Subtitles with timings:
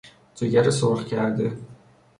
[0.35, 1.57] جگر سرخ کرده